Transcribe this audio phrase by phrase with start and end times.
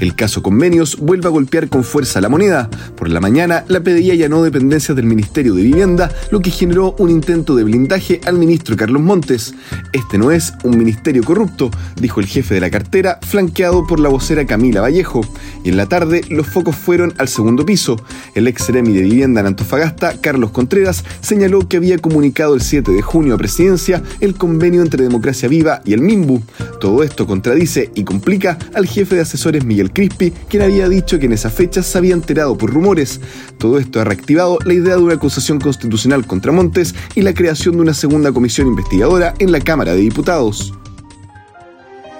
[0.00, 2.70] El caso Convenios vuelve a golpear con fuerza la moneda.
[2.96, 7.10] Por la mañana, la PDI allanó dependencias del Ministerio de Vivienda, lo que generó un
[7.10, 9.54] intento de blindaje al ministro Carlos Montes.
[9.92, 14.08] Este no es un ministerio corrupto, dijo el jefe de la cartera, flanqueado por la
[14.08, 15.20] vocera Camila Vallejo.
[15.64, 18.02] Y en la tarde, los focos fueron al segundo piso.
[18.34, 22.90] El ex seremi de Vivienda en Antofagasta, Carlos Contreras, señaló que había comunicado el 7
[22.90, 26.42] de junio a Presidencia el convenio entre Democracia Viva y el MIMBU.
[26.80, 31.26] Todo esto contradice y complica al jefe de asesores Miguel Crispi, quien había dicho que
[31.26, 33.20] en esa fecha se había enterado por rumores.
[33.58, 37.76] Todo esto ha reactivado la idea de una acusación constitucional contra Montes y la creación
[37.76, 40.74] de una segunda comisión investigadora en la Cámara de Diputados.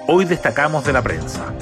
[0.07, 1.53] Hoy destacamos de la prensa.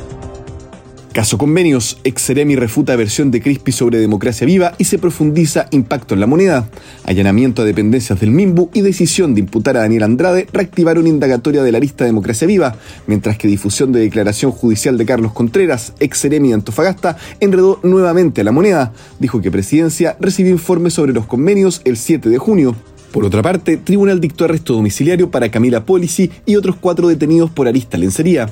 [1.19, 6.21] Caso Convenios, Exeremi refuta versión de Crispi sobre democracia viva y se profundiza impacto en
[6.21, 6.69] la moneda.
[7.03, 11.73] Allanamiento a dependencias del MIMBU y decisión de imputar a Daniel Andrade reactivaron indagatoria de
[11.73, 16.53] la lista Democracia Viva, mientras que difusión de declaración judicial de Carlos Contreras, Exeremi de
[16.53, 18.93] Antofagasta, enredó nuevamente a la moneda.
[19.19, 22.77] Dijo que Presidencia recibió informes sobre los convenios el 7 de junio.
[23.11, 27.67] Por otra parte, Tribunal dictó arresto domiciliario para Camila Polici y otros cuatro detenidos por
[27.67, 28.49] arista lencería.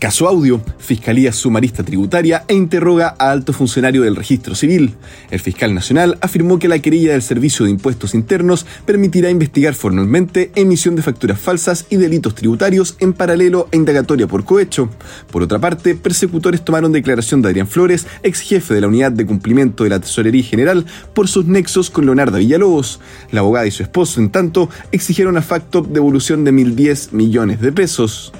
[0.00, 4.94] Caso Audio, Fiscalía Sumarista Tributaria e interroga a alto funcionario del registro civil.
[5.30, 10.52] El fiscal nacional afirmó que la querella del Servicio de Impuestos Internos permitirá investigar formalmente
[10.54, 14.88] emisión de facturas falsas y delitos tributarios en paralelo a indagatoria por cohecho.
[15.30, 19.26] Por otra parte, persecutores tomaron declaración de Adrián Flores, ex jefe de la Unidad de
[19.26, 23.00] Cumplimiento de la Tesorería General, por sus nexos con Leonardo Villalobos.
[23.32, 27.70] La abogada y su esposo, en tanto, exigieron a Facto devolución de 1.010 millones de
[27.70, 28.32] pesos.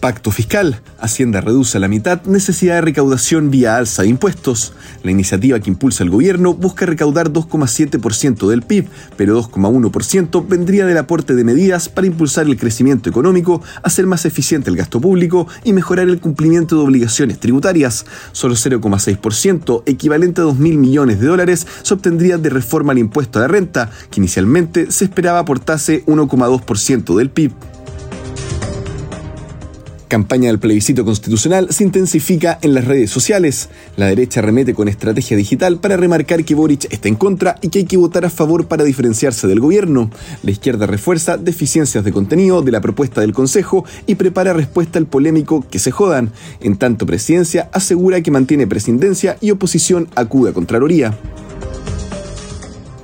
[0.00, 0.80] Pacto fiscal.
[1.00, 4.72] Hacienda reduce a la mitad necesidad de recaudación vía alza de impuestos.
[5.02, 8.86] La iniciativa que impulsa el gobierno busca recaudar 2,7% del PIB,
[9.16, 14.70] pero 2,1% vendría del aporte de medidas para impulsar el crecimiento económico, hacer más eficiente
[14.70, 18.06] el gasto público y mejorar el cumplimiento de obligaciones tributarias.
[18.30, 23.42] Solo 0,6%, equivalente a 2.000 millones de dólares, se obtendría de reforma al impuesto a
[23.42, 27.52] la renta, que inicialmente se esperaba aportase 1,2% del PIB
[30.08, 33.68] campaña del plebiscito constitucional se intensifica en las redes sociales.
[33.96, 37.80] La derecha remete con estrategia digital para remarcar que Boric está en contra y que
[37.80, 40.10] hay que votar a favor para diferenciarse del gobierno.
[40.42, 45.06] La izquierda refuerza deficiencias de contenido de la propuesta del Consejo y prepara respuesta al
[45.06, 46.32] polémico que se jodan.
[46.60, 51.18] En tanto, Presidencia asegura que mantiene presidencia y oposición acude a Contraloría.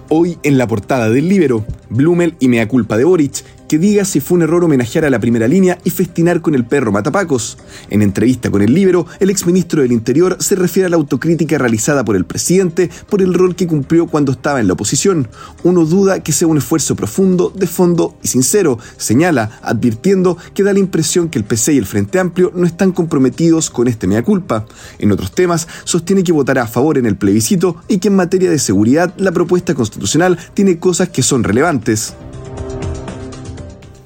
[0.09, 4.20] Hoy en la portada del Libero, Blumel y mea culpa de Boric, que diga si
[4.20, 7.58] fue un error homenajear a la primera línea y festinar con el perro Matapacos.
[7.91, 12.04] En entrevista con el Libero, el exministro del Interior se refiere a la autocrítica realizada
[12.04, 15.28] por el presidente por el rol que cumplió cuando estaba en la oposición.
[15.62, 20.72] Uno duda que sea un esfuerzo profundo, de fondo y sincero, señala, advirtiendo que da
[20.72, 24.22] la impresión que el PC y el Frente Amplio no están comprometidos con este mea
[24.22, 24.66] culpa.
[24.98, 28.50] En otros temas, sostiene que votará a favor en el plebiscito y que en materia
[28.50, 32.14] de seguridad la propuesta constitucional tiene cosas que son relevantes.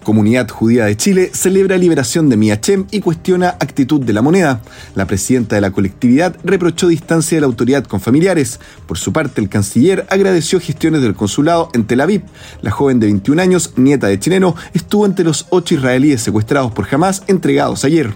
[0.09, 4.63] Comunidad Judía de Chile celebra liberación de Miachem y cuestiona actitud de la moneda.
[4.95, 8.59] La presidenta de la colectividad reprochó distancia de la autoridad con familiares.
[8.87, 12.23] Por su parte, el canciller agradeció gestiones del consulado en Tel Aviv.
[12.63, 16.89] La joven de 21 años, nieta de chileno, estuvo entre los ocho israelíes secuestrados por
[16.91, 18.15] Hamas entregados ayer.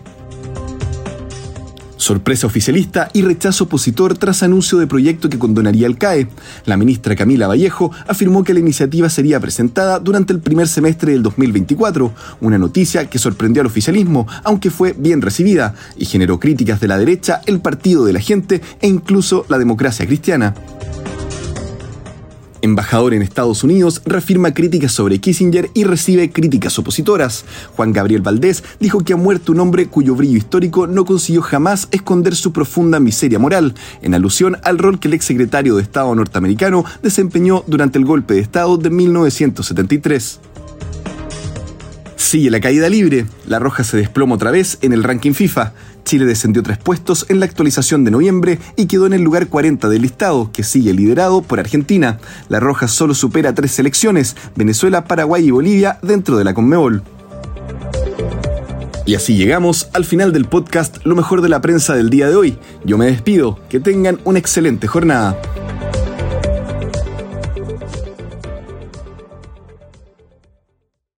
[2.03, 6.27] Sorpresa oficialista y rechazo opositor tras anuncio de proyecto que condonaría el CAE.
[6.67, 11.23] La ministra Camila Vallejo afirmó que la iniciativa sería presentada durante el primer semestre del
[11.23, 16.89] 2024, una noticia que sorprendió al oficialismo, aunque fue bien recibida, y generó críticas de
[16.89, 20.55] la derecha, el partido de la gente e incluso la democracia cristiana
[22.63, 27.45] embajador en Estados Unidos, reafirma críticas sobre Kissinger y recibe críticas opositoras.
[27.77, 31.89] Juan Gabriel Valdés dijo que ha muerto un hombre cuyo brillo histórico no consiguió jamás
[31.91, 36.85] esconder su profunda miseria moral, en alusión al rol que el exsecretario de Estado norteamericano
[37.03, 40.52] desempeñó durante el golpe de Estado de 1973.
[42.23, 43.27] Sigue la caída libre.
[43.47, 45.75] La Roja se desploma otra vez en el ranking FIFA.
[46.05, 49.89] Chile descendió tres puestos en la actualización de noviembre y quedó en el lugar 40
[49.89, 52.21] del listado, que sigue liderado por Argentina.
[52.49, 57.03] La Roja solo supera tres selecciones, Venezuela, Paraguay y Bolivia, dentro de la Conmebol.
[59.05, 62.37] Y así llegamos al final del podcast Lo mejor de la prensa del día de
[62.37, 62.57] hoy.
[62.85, 65.37] Yo me despido, que tengan una excelente jornada.